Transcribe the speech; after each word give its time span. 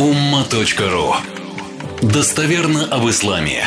umma.ru 0.00 1.12
Достоверно 2.00 2.86
об 2.86 3.06
исламе. 3.10 3.64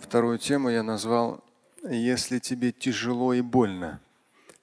Вторую 0.00 0.38
тему 0.38 0.70
я 0.70 0.82
назвал 0.82 1.44
«Если 1.86 2.38
тебе 2.38 2.72
тяжело 2.72 3.34
и 3.34 3.42
больно». 3.42 4.00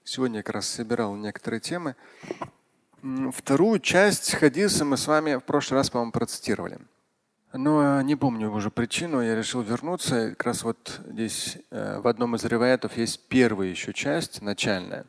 Сегодня 0.03 0.37
я 0.37 0.43
как 0.43 0.55
раз 0.55 0.67
собирал 0.67 1.15
некоторые 1.15 1.59
темы. 1.59 1.95
Вторую 3.31 3.79
часть 3.79 4.33
хадиса 4.33 4.85
мы 4.85 4.97
с 4.97 5.05
вами 5.05 5.35
в 5.35 5.41
прошлый 5.41 5.81
раз, 5.81 5.91
по-моему, 5.91 6.11
процитировали. 6.11 6.79
Но 7.53 8.01
не 8.01 8.15
помню 8.15 8.51
уже 8.51 8.71
причину, 8.71 9.21
я 9.21 9.35
решил 9.35 9.61
вернуться. 9.61 10.31
Как 10.31 10.47
раз 10.47 10.63
вот 10.63 10.99
здесь 11.05 11.59
э, 11.69 11.99
в 11.99 12.07
одном 12.07 12.35
из 12.35 12.43
реваятов 12.43 12.97
есть 12.97 13.27
первая 13.27 13.67
еще 13.67 13.93
часть, 13.93 14.41
начальная. 14.41 15.05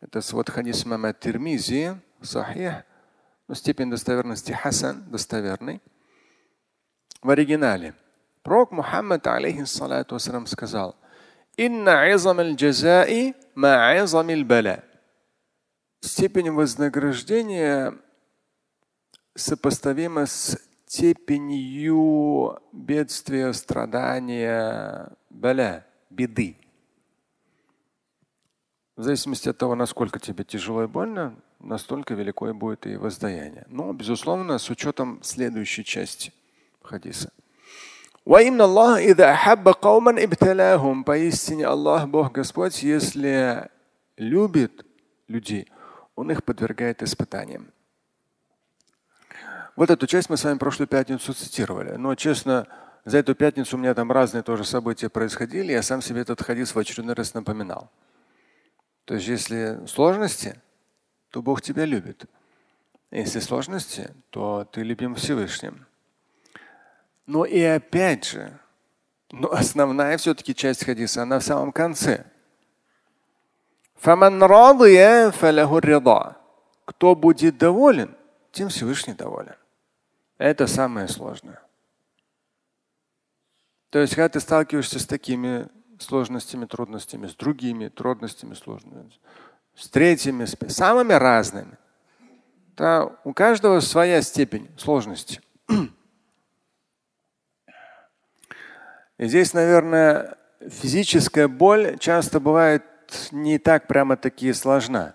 Это 0.00 0.22
вот 0.32 0.48
хадис 0.48 0.86
имама 0.86 1.12
Тирмизи, 1.12 2.00
сахих, 2.22 2.84
но 3.48 3.54
степень 3.54 3.90
достоверности 3.90 4.52
хасан, 4.52 5.04
достоверный. 5.10 5.80
В 7.22 7.30
оригинале. 7.30 7.94
Пророк 8.42 8.72
Мухаммад, 8.72 9.26
алейхиссалату 9.26 10.18
сказал, 10.18 10.96
«Инна 11.56 12.12
изам 12.14 12.40
аль-джазаи 12.40 13.34
ма 13.54 13.94
изам 13.96 14.28
бала 14.46 14.84
Степень 16.00 16.50
вознаграждения 16.50 17.94
сопоставима 19.34 20.26
с 20.26 20.58
степенью 20.86 22.60
бедствия, 22.72 23.52
страдания, 23.52 25.16
баля, 25.30 25.86
беды. 26.10 26.56
В 28.96 29.02
зависимости 29.02 29.48
от 29.48 29.58
того, 29.58 29.74
насколько 29.74 30.20
тебе 30.20 30.44
тяжело 30.44 30.84
и 30.84 30.86
больно, 30.86 31.34
настолько 31.64 32.14
велико 32.14 32.48
и 32.48 32.52
будет 32.52 32.86
и 32.86 32.96
воздаяние. 32.96 33.64
Но, 33.68 33.92
безусловно, 33.92 34.58
с 34.58 34.70
учетом 34.70 35.20
следующей 35.22 35.84
части 35.84 36.32
хадиса. 36.82 37.32
Поистине 41.04 41.66
Аллах, 41.66 42.08
Бог 42.08 42.32
Господь, 42.32 42.82
если 42.82 43.68
любит 44.16 44.86
людей, 45.28 45.70
Он 46.14 46.30
их 46.30 46.42
подвергает 46.42 47.02
испытаниям. 47.02 47.70
Вот 49.76 49.90
эту 49.90 50.06
часть 50.06 50.30
мы 50.30 50.36
с 50.36 50.44
вами 50.44 50.56
прошлую 50.56 50.88
пятницу 50.88 51.34
цитировали. 51.34 51.96
Но, 51.96 52.14
честно, 52.14 52.66
за 53.04 53.18
эту 53.18 53.34
пятницу 53.34 53.76
у 53.76 53.80
меня 53.80 53.92
там 53.92 54.10
разные 54.10 54.42
тоже 54.42 54.64
события 54.64 55.08
происходили. 55.08 55.72
Я 55.72 55.82
сам 55.82 56.00
себе 56.00 56.20
этот 56.20 56.40
хадис 56.40 56.74
в 56.74 56.78
очередной 56.78 57.14
раз 57.14 57.34
напоминал. 57.34 57.90
То 59.04 59.14
есть, 59.14 59.26
если 59.26 59.84
сложности, 59.86 60.58
то 61.34 61.42
Бог 61.42 61.60
тебя 61.62 61.84
любит. 61.84 62.26
Если 63.10 63.40
сложности, 63.40 64.14
то 64.30 64.68
ты 64.70 64.84
любим 64.84 65.16
Всевышним. 65.16 65.84
Но 67.26 67.44
и 67.44 67.60
опять 67.60 68.24
же, 68.24 68.56
но 69.32 69.50
основная 69.50 70.16
все-таки 70.16 70.54
часть 70.54 70.84
хадиса, 70.84 71.24
она 71.24 71.40
в 71.40 71.42
самом 71.42 71.72
конце. 71.72 72.24
Кто 76.84 77.16
будет 77.16 77.58
доволен, 77.58 78.16
тем 78.52 78.68
Всевышний 78.68 79.14
доволен. 79.14 79.56
Это 80.38 80.68
самое 80.68 81.08
сложное. 81.08 81.60
То 83.90 83.98
есть, 83.98 84.14
когда 84.14 84.28
ты 84.28 84.38
сталкиваешься 84.38 85.00
с 85.00 85.06
такими 85.06 85.66
сложностями, 85.98 86.66
трудностями, 86.66 87.26
с 87.26 87.34
другими 87.34 87.88
трудностями, 87.88 88.54
сложностями, 88.54 89.18
с 89.76 89.88
третьими, 89.88 90.44
с 90.44 90.56
самыми 90.68 91.12
разными, 91.14 91.76
то 92.76 93.18
у 93.24 93.32
каждого 93.32 93.80
своя 93.80 94.22
степень 94.22 94.70
сложности. 94.76 95.40
И 99.18 99.26
здесь, 99.26 99.54
наверное, 99.54 100.36
физическая 100.60 101.48
боль 101.48 101.98
часто 101.98 102.40
бывает 102.40 102.84
не 103.30 103.58
так 103.58 103.86
прямо 103.86 104.16
таки 104.16 104.52
сложна. 104.52 105.14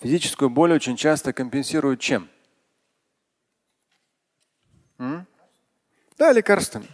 Физическую 0.00 0.50
боль 0.50 0.72
очень 0.72 0.96
часто 0.96 1.32
компенсируют 1.32 2.00
чем? 2.00 2.28
М? 4.98 5.26
Да, 6.16 6.32
лекарствами. 6.32 6.88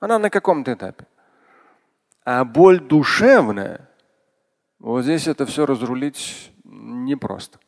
Она 0.00 0.18
на 0.18 0.30
каком-то 0.30 0.72
этапе. 0.72 1.06
А 2.24 2.44
боль 2.44 2.80
душевная, 2.80 3.88
вот 4.78 5.02
здесь 5.02 5.26
это 5.26 5.46
все 5.46 5.66
разрулить 5.66 6.52
непросто. 6.64 7.58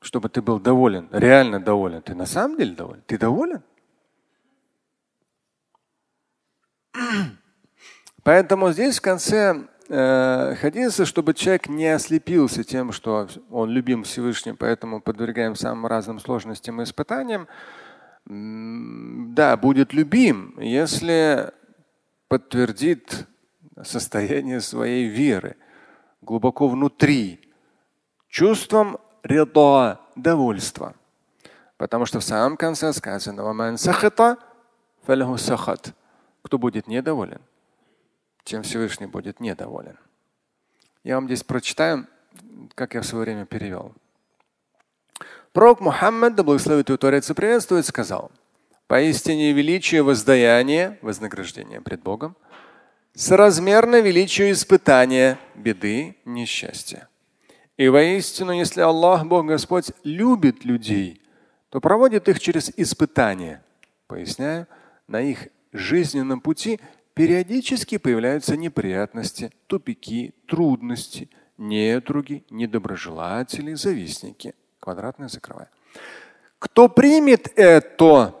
Чтобы 0.00 0.28
ты 0.28 0.42
был 0.42 0.60
доволен, 0.60 1.08
реально 1.10 1.60
доволен. 1.60 2.02
Ты 2.02 2.14
на 2.14 2.26
самом 2.26 2.56
деле 2.56 2.74
доволен? 2.74 3.02
Ты 3.06 3.18
доволен? 3.18 3.62
Поэтому 8.22 8.72
здесь 8.72 8.98
в 8.98 9.02
конце 9.02 9.68
э, 9.88 10.54
хадиса, 10.60 11.04
чтобы 11.04 11.34
человек 11.34 11.68
не 11.68 11.86
ослепился 11.86 12.64
тем, 12.64 12.92
что 12.92 13.28
он 13.50 13.70
любим 13.70 14.04
Всевышним, 14.04 14.56
поэтому 14.56 15.00
подвергаем 15.00 15.54
самым 15.54 15.86
разным 15.86 16.20
сложностям 16.20 16.80
и 16.80 16.84
испытаниям, 16.84 17.48
да, 18.26 19.56
будет 19.56 19.94
любим, 19.94 20.58
если 20.60 21.52
подтвердит 22.28 23.26
состояние 23.84 24.60
своей 24.60 25.06
веры 25.08 25.56
глубоко 26.22 26.68
внутри, 26.68 27.40
чувством 28.28 28.98
ряда 29.22 30.00
довольства. 30.16 30.94
Потому 31.76 32.06
что 32.06 32.20
в 32.20 32.24
самом 32.24 32.56
конце 32.56 32.92
сказано, 32.92 33.42
кто 36.42 36.58
будет 36.58 36.88
недоволен, 36.88 37.40
тем 38.44 38.62
Всевышний 38.62 39.06
будет 39.06 39.40
недоволен. 39.40 39.96
Я 41.04 41.14
вам 41.14 41.26
здесь 41.26 41.44
прочитаю, 41.44 42.06
как 42.74 42.94
я 42.94 43.02
в 43.02 43.06
свое 43.06 43.24
время 43.24 43.46
перевел. 43.46 43.94
Пророк 45.52 45.80
Мухаммад, 45.80 46.34
да 46.34 46.42
благословит 46.42 46.88
его 46.88 46.98
Творец 46.98 47.30
и 47.30 47.34
приветствует, 47.34 47.86
сказал, 47.86 48.30
поистине 48.86 49.52
величие 49.52 50.02
воздаяния, 50.02 50.98
вознаграждения 51.02 51.80
пред 51.80 52.02
Богом, 52.02 52.36
соразмерно 53.18 54.00
величию 54.00 54.52
испытания, 54.52 55.40
беды, 55.56 56.14
несчастья. 56.24 57.08
И 57.76 57.88
воистину, 57.88 58.52
если 58.52 58.80
Аллах, 58.80 59.26
Бог 59.26 59.44
Господь, 59.44 59.90
любит 60.04 60.64
людей, 60.64 61.20
то 61.68 61.80
проводит 61.80 62.28
их 62.28 62.38
через 62.38 62.70
испытания. 62.76 63.64
Поясняю, 64.06 64.68
на 65.08 65.20
их 65.20 65.48
жизненном 65.72 66.40
пути 66.40 66.78
периодически 67.14 67.98
появляются 67.98 68.56
неприятности, 68.56 69.50
тупики, 69.66 70.32
трудности, 70.46 71.28
недруги, 71.56 72.44
недоброжелатели, 72.50 73.74
завистники. 73.74 74.54
Квадратное 74.78 75.28
закрываю. 75.28 75.68
Кто 76.60 76.88
примет 76.88 77.52
это 77.56 78.36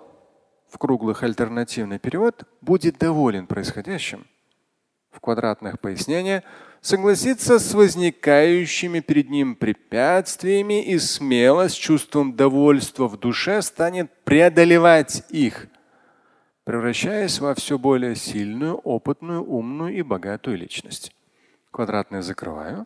в 0.70 0.78
круглых 0.78 1.24
альтернативный 1.24 1.98
перевод, 1.98 2.44
будет 2.60 2.98
доволен 2.98 3.48
происходящим. 3.48 4.24
В 5.18 5.20
квадратных 5.20 5.80
пояснения 5.80 6.44
согласиться 6.80 7.58
с 7.58 7.74
возникающими 7.74 9.00
перед 9.00 9.28
ним 9.28 9.56
препятствиями 9.56 10.80
и 10.84 10.96
смело 11.00 11.68
с 11.68 11.72
чувством 11.72 12.36
довольства 12.36 13.08
в 13.08 13.18
душе 13.18 13.60
станет 13.62 14.10
преодолевать 14.24 15.24
их– 15.30 15.66
превращаясь 16.68 17.40
во 17.40 17.54
все 17.54 17.78
более 17.78 18.14
сильную, 18.14 18.74
опытную, 18.74 19.42
умную 19.42 19.96
и 19.96 20.02
богатую 20.02 20.58
личность. 20.58 21.14
Квадратное 21.70 22.20
закрываю. 22.20 22.84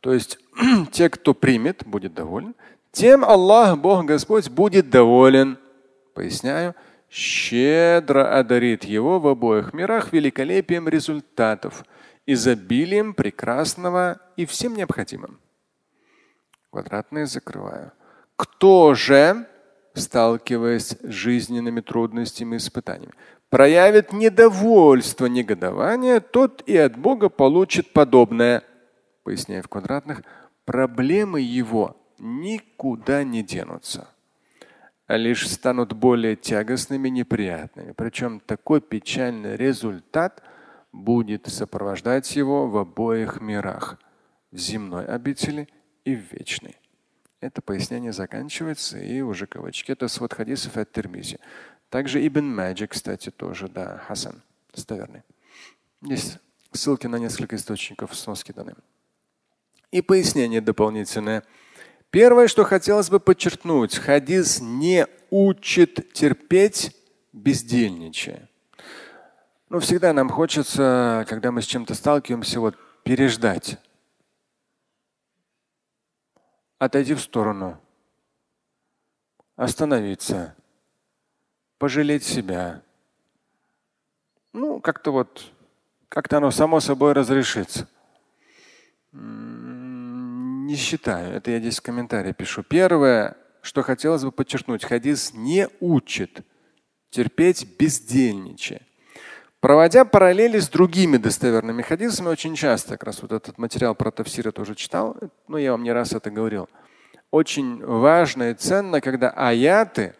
То 0.00 0.12
есть 0.12 0.38
те, 0.92 1.08
кто 1.08 1.32
примет, 1.32 1.82
будет 1.86 2.12
доволен. 2.12 2.54
Тем 2.92 3.24
Аллах, 3.24 3.78
Бог 3.78 4.04
Господь, 4.04 4.50
будет 4.50 4.90
доволен. 4.90 5.56
Поясняю, 6.12 6.74
щедро 7.16 8.38
одарит 8.38 8.84
его 8.84 9.18
в 9.18 9.26
обоих 9.26 9.72
мирах 9.72 10.12
великолепием 10.12 10.88
результатов, 10.88 11.84
изобилием 12.26 13.14
прекрасного 13.14 14.20
и 14.36 14.46
всем 14.46 14.74
необходимым. 14.74 15.40
Квадратное 16.70 17.26
закрываю. 17.26 17.92
Кто 18.36 18.94
же 18.94 19.46
сталкиваясь 19.96 20.90
с 20.90 20.98
жизненными 21.02 21.80
трудностями 21.80 22.54
и 22.54 22.58
испытаниями. 22.58 23.14
Проявит 23.48 24.12
недовольство, 24.12 25.26
негодование, 25.26 26.20
тот 26.20 26.62
и 26.66 26.76
от 26.76 26.96
Бога 26.96 27.28
получит 27.28 27.92
подобное. 27.92 28.62
Поясняю 29.22 29.62
в 29.62 29.68
квадратных, 29.68 30.22
проблемы 30.64 31.40
его 31.40 31.96
никуда 32.18 33.24
не 33.24 33.42
денутся, 33.42 34.08
а 35.06 35.16
лишь 35.16 35.48
станут 35.48 35.92
более 35.92 36.36
тягостными, 36.36 37.08
неприятными. 37.08 37.92
Причем 37.92 38.40
такой 38.40 38.80
печальный 38.80 39.56
результат 39.56 40.42
будет 40.92 41.46
сопровождать 41.46 42.34
его 42.34 42.68
в 42.68 42.76
обоих 42.76 43.40
мирах, 43.40 43.98
в 44.50 44.56
земной 44.56 45.06
обители 45.06 45.68
и 46.04 46.16
в 46.16 46.32
вечной. 46.32 46.76
Это 47.40 47.60
пояснение 47.62 48.12
заканчивается 48.12 48.98
и 48.98 49.20
уже 49.20 49.46
кавычки. 49.46 49.92
Это 49.92 50.08
свод 50.08 50.32
хадисов 50.32 50.76
от 50.76 50.90
Термизи. 50.90 51.38
Также 51.90 52.26
Ибн 52.26 52.54
Маджи, 52.54 52.86
кстати, 52.86 53.30
тоже, 53.30 53.68
да, 53.68 53.98
Хасан, 53.98 54.42
достоверный. 54.74 55.22
Есть 56.02 56.38
ссылки 56.72 57.06
на 57.06 57.16
несколько 57.16 57.56
источников 57.56 58.10
в 58.10 58.16
сноске 58.16 58.52
даны. 58.52 58.74
И 59.92 60.02
пояснение 60.02 60.60
дополнительное. 60.60 61.44
Первое, 62.10 62.48
что 62.48 62.64
хотелось 62.64 63.10
бы 63.10 63.20
подчеркнуть, 63.20 63.96
хадис 63.96 64.60
не 64.60 65.06
учит 65.30 66.12
терпеть 66.12 66.96
бездельничая. 67.32 68.48
Ну, 69.68 69.80
всегда 69.80 70.12
нам 70.12 70.30
хочется, 70.30 71.26
когда 71.28 71.50
мы 71.50 71.60
с 71.60 71.66
чем-то 71.66 71.94
сталкиваемся, 71.94 72.60
вот 72.60 72.76
переждать. 73.02 73.78
Отойти 76.78 77.14
в 77.14 77.20
сторону. 77.20 77.80
Остановиться. 79.56 80.54
Пожалеть 81.78 82.24
себя. 82.24 82.82
Ну, 84.52 84.80
как-то 84.80 85.10
вот, 85.10 85.52
как-то 86.08 86.38
оно 86.38 86.50
само 86.50 86.80
собой 86.80 87.12
разрешится. 87.12 87.88
Не 90.66 90.74
считаю. 90.74 91.36
Это 91.36 91.52
я 91.52 91.60
здесь 91.60 91.78
в 91.78 91.82
комментарии 91.82 92.32
пишу. 92.32 92.64
Первое, 92.64 93.36
что 93.62 93.82
хотелось 93.82 94.24
бы 94.24 94.32
подчеркнуть, 94.32 94.84
хадис 94.84 95.32
не 95.32 95.68
учит 95.78 96.40
терпеть 97.10 97.78
бездельничая. 97.78 98.80
Проводя 99.60 100.04
параллели 100.04 100.58
с 100.58 100.68
другими 100.68 101.18
достоверными 101.18 101.82
хадисами, 101.82 102.26
очень 102.26 102.56
часто, 102.56 102.94
как 102.94 103.04
раз 103.04 103.22
вот 103.22 103.30
этот 103.30 103.58
материал 103.58 103.94
про 103.94 104.10
Тавсира 104.10 104.50
тоже 104.50 104.74
читал, 104.74 105.16
ну 105.46 105.56
я 105.56 105.70
вам 105.70 105.84
не 105.84 105.92
раз 105.92 106.12
это 106.14 106.32
говорил. 106.32 106.68
Очень 107.30 107.80
важно 107.84 108.50
и 108.50 108.54
ценно, 108.54 109.00
когда 109.00 109.30
аяты 109.30 110.16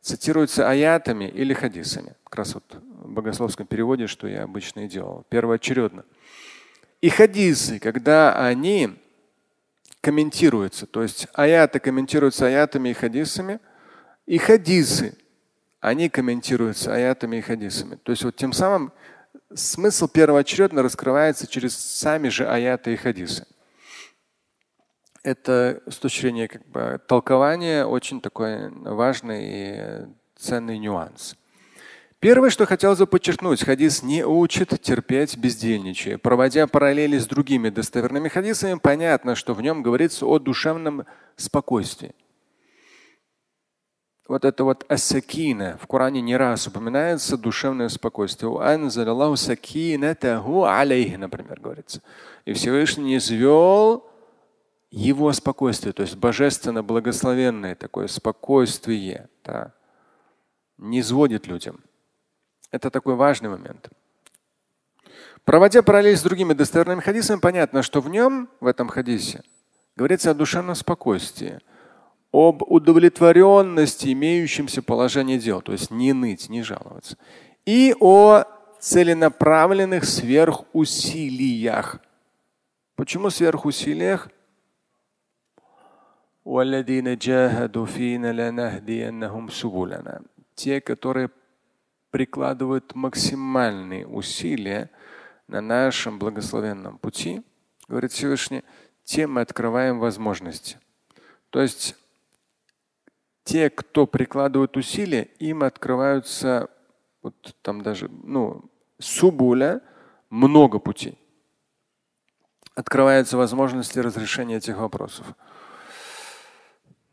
цитируются 0.00 0.70
аятами 0.70 1.24
или 1.24 1.54
хадисами. 1.54 2.14
Как 2.22 2.36
раз 2.36 2.54
вот 2.54 2.62
в 2.70 3.10
богословском 3.10 3.66
переводе, 3.66 4.06
что 4.06 4.28
я 4.28 4.44
обычно 4.44 4.84
и 4.84 4.88
делал, 4.88 5.26
первоочередно. 5.28 6.04
И 7.00 7.08
хадисы, 7.08 7.80
когда 7.80 8.46
они 8.46 8.96
комментируются, 10.00 10.86
то 10.86 11.02
есть 11.02 11.28
аяты 11.34 11.80
комментируются 11.80 12.46
аятами 12.46 12.90
и 12.90 12.94
хадисами, 12.94 13.60
и 14.26 14.38
хадисы 14.38 15.16
они 15.80 16.08
комментируются 16.08 16.94
аятами 16.94 17.36
и 17.36 17.40
хадисами. 17.40 17.96
То 17.96 18.12
есть 18.12 18.24
вот 18.24 18.36
тем 18.36 18.52
самым 18.52 18.92
смысл 19.54 20.08
первоочередно 20.08 20.82
раскрывается 20.82 21.46
через 21.46 21.76
сами 21.76 22.28
же 22.28 22.48
аяты 22.48 22.92
и 22.92 22.96
хадисы. 22.96 23.46
Это 25.22 25.82
с 25.88 25.96
точки 25.96 26.22
зрения 26.22 26.48
как 26.48 26.66
бы, 26.66 27.00
толкования 27.06 27.84
очень 27.84 28.20
такой 28.20 28.70
важный 28.70 29.42
и 29.42 30.06
ценный 30.36 30.78
нюанс. 30.78 31.36
Первое, 32.20 32.50
что 32.50 32.66
хотелось 32.66 32.98
бы 32.98 33.06
подчеркнуть, 33.06 33.64
хадис 33.64 34.02
не 34.02 34.24
учит 34.24 34.80
терпеть 34.80 35.36
бездельничая. 35.36 36.18
Проводя 36.18 36.66
параллели 36.66 37.18
с 37.18 37.26
другими 37.26 37.70
достоверными 37.70 38.28
хадисами, 38.28 38.78
понятно, 38.78 39.34
что 39.34 39.54
в 39.54 39.62
нем 39.62 39.82
говорится 39.82 40.26
о 40.26 40.38
душевном 40.38 41.04
спокойствии 41.36 42.14
вот 44.28 44.44
это 44.44 44.62
вот 44.62 44.84
асакина 44.88 45.78
в 45.80 45.86
Коране 45.86 46.20
не 46.20 46.36
раз 46.36 46.66
упоминается 46.66 47.38
душевное 47.38 47.88
спокойствие. 47.88 48.52
Например, 51.16 51.58
говорится. 51.58 52.02
И 52.44 52.52
Всевышний 52.52 53.16
извел 53.16 54.06
его 54.90 55.32
спокойствие, 55.32 55.92
то 55.92 56.02
есть 56.02 56.16
божественно 56.16 56.82
благословенное 56.82 57.74
такое 57.74 58.06
спокойствие, 58.06 59.28
да, 59.44 59.74
не 60.76 61.02
сводит 61.02 61.46
людям. 61.46 61.80
Это 62.70 62.90
такой 62.90 63.14
важный 63.14 63.48
момент. 63.48 63.88
Проводя 65.44 65.82
параллель 65.82 66.16
с 66.16 66.22
другими 66.22 66.52
достоверными 66.52 67.00
хадисами, 67.00 67.40
понятно, 67.40 67.82
что 67.82 68.00
в 68.00 68.08
нем, 68.08 68.50
в 68.60 68.66
этом 68.66 68.88
хадисе, 68.88 69.42
говорится 69.96 70.30
о 70.30 70.34
душевном 70.34 70.74
спокойствии 70.74 71.60
об 72.32 72.62
удовлетворенности 72.62 74.12
имеющимся 74.12 74.82
положении 74.82 75.38
дел, 75.38 75.62
то 75.62 75.72
есть 75.72 75.90
не 75.90 76.12
ныть, 76.12 76.48
не 76.50 76.62
жаловаться, 76.62 77.16
и 77.64 77.94
о 77.98 78.44
целенаправленных 78.80 80.04
сверхусилиях. 80.04 82.00
Почему 82.96 83.30
сверхусилиях? 83.30 84.28
Те, 90.54 90.80
которые 90.80 91.30
прикладывают 92.10 92.94
максимальные 92.94 94.06
усилия 94.06 94.90
на 95.46 95.60
нашем 95.60 96.18
благословенном 96.18 96.98
пути, 96.98 97.42
говорит 97.88 98.12
Всевышний, 98.12 98.64
тем 99.04 99.34
мы 99.34 99.40
открываем 99.40 99.98
возможности. 99.98 100.78
То 101.50 101.60
есть 101.60 101.96
те, 103.44 103.70
кто 103.70 104.06
прикладывают 104.06 104.76
усилия, 104.76 105.22
им 105.38 105.62
открываются 105.62 106.68
вот 107.22 107.56
там 107.62 107.82
даже 107.82 108.08
ну, 108.08 108.70
субуля 108.98 109.80
много 110.28 110.78
путей. 110.78 111.18
Открываются 112.74 113.36
возможности 113.36 113.98
разрешения 113.98 114.56
этих 114.56 114.76
вопросов. 114.76 115.26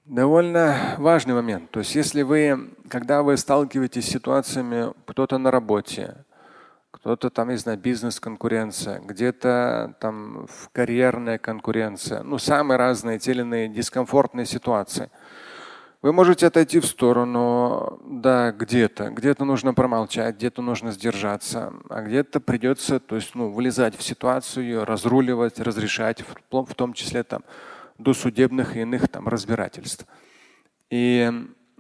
Довольно 0.05 0.95
важный 0.99 1.33
момент. 1.33 1.71
То 1.71 1.79
есть 1.79 1.95
если 1.95 2.21
вы, 2.21 2.69
когда 2.89 3.23
вы 3.23 3.37
сталкиваетесь 3.37 4.05
с 4.05 4.11
ситуациями, 4.11 4.93
кто-то 5.07 5.39
на 5.39 5.49
работе, 5.49 6.23
кто-то 6.91 7.31
там, 7.31 7.49
не 7.49 7.57
знаю, 7.57 7.79
бизнес-конкуренция, 7.79 8.99
где-то 8.99 9.95
там 9.99 10.45
в 10.47 10.69
карьерная 10.71 11.39
конкуренция, 11.39 12.21
ну, 12.21 12.37
самые 12.37 12.77
разные 12.77 13.17
те 13.17 13.31
или 13.31 13.41
иные 13.41 13.67
дискомфортные 13.67 14.45
ситуации– 14.45 15.09
вы 16.05 16.13
можете 16.13 16.45
отойти 16.45 16.79
в 16.79 16.85
сторону, 16.85 17.99
да, 18.05 18.51
где-то, 18.51 19.09
где-то 19.09 19.43
нужно 19.43 19.73
промолчать, 19.73 20.35
где-то 20.35 20.61
нужно 20.61 20.91
сдержаться, 20.91 21.73
а 21.89 22.03
где-то 22.03 22.39
придется, 22.39 22.99
то 22.99 23.15
есть, 23.15 23.33
ну, 23.33 23.51
влезать 23.51 23.97
в 23.97 24.03
ситуацию, 24.03 24.85
разруливать, 24.85 25.59
разрешать, 25.59 26.23
в 26.51 26.75
том 26.75 26.93
числе 26.93 27.23
там 27.23 27.41
до 27.97 28.13
судебных 28.13 28.75
и 28.75 28.81
иных 28.81 29.07
там 29.07 29.27
разбирательств. 29.27 30.05
И 30.89 31.31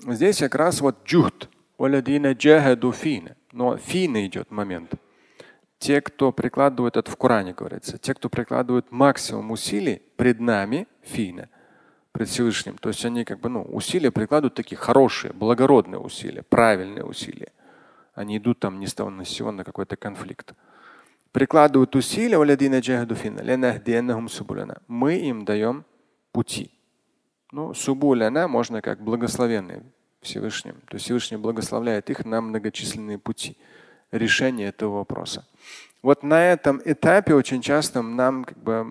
здесь 0.07 0.39
как 0.39 0.55
раз 0.55 0.81
вот 0.81 1.05
джухт, 1.05 1.49
но 1.77 3.77
фина 3.77 4.25
идет 4.25 4.51
момент. 4.51 4.93
Те, 5.77 6.01
кто 6.01 6.31
прикладывает, 6.31 6.97
это 6.97 7.11
в 7.11 7.17
Коране 7.17 7.53
говорится, 7.53 7.97
те, 7.97 8.13
кто 8.13 8.29
прикладывает 8.29 8.91
максимум 8.91 9.51
усилий 9.51 10.01
пред 10.15 10.39
нами, 10.39 10.87
фина, 11.03 11.49
пред 12.11 12.29
Всевышним. 12.29 12.77
То 12.77 12.89
есть 12.89 13.05
они 13.05 13.25
как 13.25 13.41
бы 13.41 13.49
ну, 13.49 13.61
усилия 13.61 14.09
прикладывают 14.09 14.55
такие 14.55 14.77
хорошие, 14.77 15.33
благородные 15.33 15.99
усилия, 15.99 16.43
правильные 16.43 17.03
усилия. 17.03 17.51
Они 18.13 18.37
идут 18.37 18.59
там 18.59 18.79
ни 18.79 18.85
с 18.85 18.93
того 18.93 19.11
ни 19.11 19.25
сего 19.25 19.51
на 19.51 19.65
какой-то 19.65 19.97
конфликт. 19.97 20.53
Прикладывают 21.33 21.93
усилия, 21.97 22.37
мы 24.87 25.17
им 25.17 25.43
даем 25.43 25.83
пути. 26.35 26.69
Ну, 27.53 27.73
субуляна 27.73 28.49
можно 28.49 28.81
как 28.81 29.01
благословенные 29.01 29.83
Всевышним. 30.19 30.75
То 30.89 30.95
есть 30.95 31.05
Всевышний 31.05 31.37
благословляет 31.37 32.09
их 32.09 32.25
на 32.25 32.41
многочисленные 32.41 33.17
пути 33.17 33.57
решения 34.11 34.67
этого 34.67 34.97
вопроса. 34.97 35.47
Вот 36.01 36.23
на 36.23 36.51
этом 36.51 36.81
этапе 36.83 37.35
очень 37.35 37.61
часто 37.61 38.01
нам 38.01 38.43
как 38.43 38.57
бы 38.57 38.85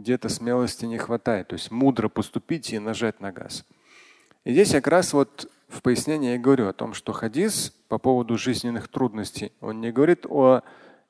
где-то 0.00 0.30
смелости 0.30 0.86
не 0.86 0.96
хватает. 0.96 1.48
То 1.48 1.56
есть 1.56 1.70
мудро 1.70 2.08
поступить 2.08 2.72
и 2.72 2.78
нажать 2.78 3.20
на 3.20 3.32
газ. 3.32 3.66
И 4.44 4.52
здесь 4.52 4.72
как 4.72 4.86
раз 4.86 5.12
вот 5.12 5.50
в 5.68 5.82
пояснении 5.82 6.32
я 6.32 6.38
говорю 6.38 6.68
о 6.68 6.72
том, 6.72 6.94
что 6.94 7.12
хадис 7.12 7.70
по 7.88 7.98
поводу 7.98 8.38
жизненных 8.38 8.88
трудностей, 8.88 9.52
он 9.60 9.82
не 9.82 9.92
говорит 9.92 10.24
о 10.26 10.62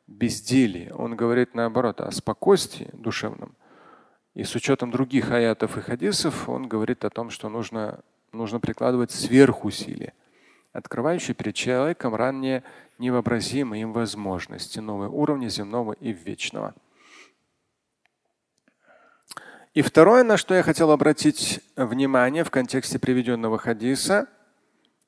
безделии, 0.08 0.90
он 0.90 1.14
говорит 1.14 1.54
наоборот 1.54 2.00
о 2.00 2.10
спокойствии 2.10 2.90
душевном. 2.94 3.54
И 4.34 4.44
с 4.44 4.54
учетом 4.54 4.90
других 4.90 5.30
аятов 5.30 5.76
и 5.76 5.80
хадисов 5.80 6.48
он 6.48 6.66
говорит 6.66 7.04
о 7.04 7.10
том, 7.10 7.30
что 7.30 7.48
нужно, 7.48 8.00
нужно 8.32 8.60
прикладывать 8.60 9.10
сверхусилия, 9.10 10.14
открывающие 10.72 11.34
перед 11.34 11.54
человеком 11.54 12.14
ранее 12.14 12.64
невообразимые 12.98 13.82
им 13.82 13.92
возможности, 13.92 14.78
новые 14.78 15.10
уровни 15.10 15.48
земного 15.48 15.92
и 15.92 16.12
вечного. 16.12 16.74
И 19.74 19.82
второе, 19.82 20.22
на 20.22 20.36
что 20.36 20.54
я 20.54 20.62
хотел 20.62 20.90
обратить 20.90 21.60
внимание 21.76 22.44
в 22.44 22.50
контексте 22.50 22.98
приведенного 22.98 23.58
хадиса, 23.58 24.28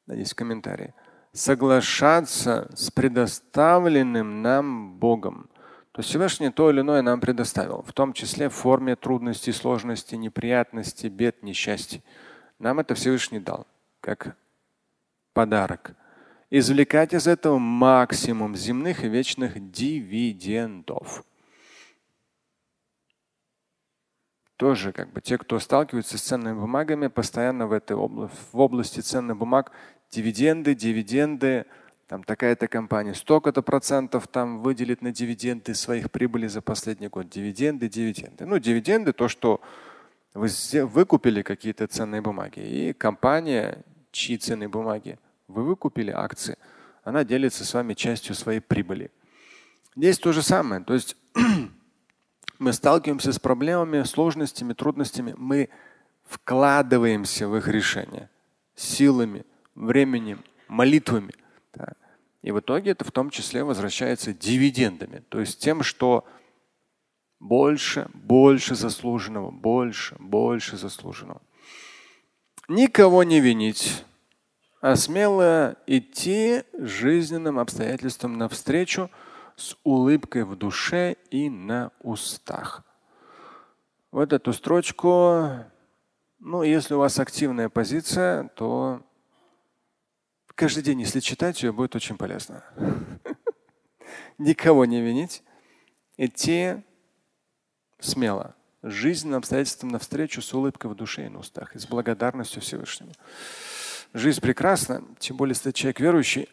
здесь 0.06 0.34
комментарий, 0.34 0.92
соглашаться 1.32 2.70
с 2.74 2.90
предоставленным 2.90 4.42
нам 4.42 4.98
Богом. 4.98 5.50
То 5.94 6.02
Всевышний 6.02 6.50
то 6.50 6.70
или 6.70 6.80
иное 6.80 7.02
нам 7.02 7.20
предоставил, 7.20 7.82
в 7.82 7.92
том 7.92 8.14
числе 8.14 8.48
в 8.48 8.54
форме 8.54 8.96
трудностей, 8.96 9.52
сложностей, 9.52 10.18
неприятностей, 10.18 11.08
бед, 11.08 11.44
несчастий. 11.44 12.02
Нам 12.58 12.80
это 12.80 12.96
Всевышний 12.96 13.38
дал, 13.38 13.68
как 14.00 14.36
подарок. 15.34 15.94
Извлекать 16.50 17.14
из 17.14 17.28
этого 17.28 17.58
максимум 17.58 18.56
земных 18.56 19.04
и 19.04 19.08
вечных 19.08 19.70
дивидендов. 19.70 21.22
Тоже 24.56 24.90
как 24.90 25.12
бы 25.12 25.20
те, 25.20 25.38
кто 25.38 25.60
сталкивается 25.60 26.18
с 26.18 26.22
ценными 26.22 26.58
бумагами, 26.58 27.06
постоянно 27.06 27.68
в 27.68 27.72
этой 27.72 27.96
области, 27.96 28.36
в 28.50 28.58
области 28.58 28.98
ценных 28.98 29.36
бумаг 29.36 29.70
дивиденды, 30.10 30.74
дивиденды, 30.74 31.66
там 32.06 32.22
такая-то 32.22 32.68
компания 32.68 33.14
столько-то 33.14 33.62
процентов 33.62 34.28
там 34.28 34.58
выделит 34.60 35.00
на 35.02 35.10
дивиденды 35.10 35.74
своих 35.74 36.10
прибылей 36.10 36.48
за 36.48 36.60
последний 36.60 37.08
год. 37.08 37.28
Дивиденды, 37.30 37.88
дивиденды. 37.88 38.44
Ну, 38.44 38.58
дивиденды 38.58 39.12
то, 39.12 39.28
что 39.28 39.60
вы 40.34 40.48
выкупили 40.84 41.42
какие-то 41.42 41.86
ценные 41.86 42.20
бумаги. 42.20 42.60
И 42.60 42.92
компания, 42.92 43.84
чьи 44.10 44.36
ценные 44.36 44.68
бумаги 44.68 45.18
вы 45.48 45.64
выкупили 45.64 46.10
акции, 46.10 46.58
она 47.04 47.24
делится 47.24 47.64
с 47.64 47.72
вами 47.72 47.94
частью 47.94 48.34
своей 48.34 48.60
прибыли. 48.60 49.10
Здесь 49.96 50.18
то 50.18 50.32
же 50.32 50.42
самое. 50.42 50.82
То 50.82 50.94
есть 50.94 51.16
мы 52.58 52.72
сталкиваемся 52.72 53.32
с 53.32 53.38
проблемами, 53.38 54.02
сложностями, 54.02 54.72
трудностями. 54.72 55.34
Мы 55.38 55.70
вкладываемся 56.24 57.48
в 57.48 57.56
их 57.56 57.68
решение 57.68 58.28
силами, 58.74 59.44
временем, 59.74 60.42
молитвами. 60.68 61.32
Да. 61.74 61.94
И 62.42 62.50
в 62.50 62.60
итоге 62.60 62.90
это 62.90 63.04
в 63.04 63.10
том 63.10 63.30
числе 63.30 63.64
возвращается 63.64 64.32
дивидендами, 64.32 65.22
то 65.28 65.40
есть 65.40 65.60
тем, 65.60 65.82
что 65.82 66.26
больше, 67.40 68.08
больше 68.12 68.74
заслуженного, 68.74 69.50
больше, 69.50 70.16
больше 70.18 70.76
заслуженного. 70.76 71.40
Никого 72.68 73.22
не 73.22 73.40
винить, 73.40 74.04
а 74.80 74.96
смело 74.96 75.76
идти 75.86 76.64
жизненным 76.78 77.58
обстоятельствам 77.58 78.38
навстречу 78.38 79.10
с 79.56 79.76
улыбкой 79.84 80.44
в 80.44 80.56
душе 80.56 81.16
и 81.30 81.48
на 81.48 81.92
устах. 82.00 82.82
Вот 84.10 84.32
эту 84.32 84.52
строчку, 84.52 85.48
ну, 86.38 86.62
если 86.62 86.94
у 86.94 86.98
вас 86.98 87.18
активная 87.18 87.68
позиция, 87.68 88.48
то 88.54 89.02
каждый 90.54 90.82
день, 90.82 91.00
если 91.00 91.20
читать 91.20 91.62
ее, 91.62 91.72
будет 91.72 91.94
очень 91.94 92.16
полезно. 92.16 92.64
Никого 94.38 94.84
не 94.84 95.00
винить, 95.00 95.42
идти 96.16 96.82
смело, 98.00 98.54
жизненным 98.82 99.38
обстоятельствам 99.38 99.90
навстречу 99.90 100.42
с 100.42 100.52
улыбкой 100.52 100.90
в 100.90 100.94
душе 100.94 101.26
и 101.26 101.28
на 101.28 101.40
устах 101.40 101.74
и 101.74 101.78
с 101.78 101.86
благодарностью 101.86 102.62
Всевышнему. 102.62 103.12
Жизнь 104.12 104.40
прекрасна, 104.40 105.02
тем 105.18 105.36
более, 105.36 105.52
если 105.52 105.72
человек 105.72 106.00
верующий. 106.00 106.48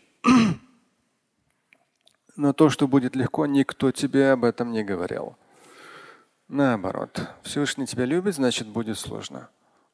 Но 2.35 2.53
то, 2.53 2.69
что 2.69 2.87
будет 2.87 3.15
легко, 3.15 3.45
никто 3.45 3.91
тебе 3.91 4.31
об 4.31 4.45
этом 4.45 4.71
не 4.71 4.83
говорил. 4.83 5.37
Наоборот, 6.47 7.29
Всевышний 7.43 7.85
тебя 7.85 8.05
любит, 8.05 8.35
значит 8.35 8.67
будет 8.67 8.97
сложно. 8.97 9.49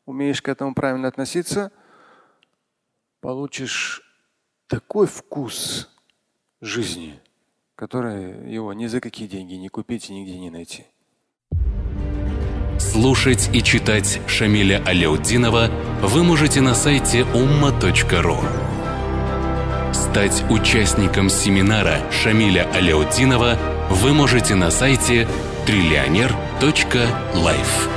Умеешь 0.05 0.41
к 0.41 0.47
этому 0.47 0.73
правильно 0.73 1.07
относиться– 1.07 1.71
получишь 3.27 4.03
такой 4.67 5.05
вкус 5.05 5.89
жизни, 6.61 7.19
который 7.75 8.49
его 8.49 8.71
ни 8.71 8.87
за 8.87 9.01
какие 9.01 9.27
деньги 9.27 9.55
не 9.55 9.67
купить 9.67 10.09
и 10.09 10.13
нигде 10.13 10.39
не 10.39 10.49
найти. 10.49 10.85
Слушать 12.79 13.49
и 13.53 13.61
читать 13.61 14.21
Шамиля 14.29 14.81
Аляутдинова 14.85 15.69
вы 16.03 16.23
можете 16.23 16.61
на 16.61 16.73
сайте 16.73 17.23
umma.ru. 17.33 18.37
Стать 19.93 20.45
участником 20.49 21.29
семинара 21.29 22.09
Шамиля 22.09 22.71
Аляутдинова 22.71 23.57
вы 23.89 24.13
можете 24.13 24.55
на 24.55 24.71
сайте 24.71 25.27
триллионер.life. 25.65 27.96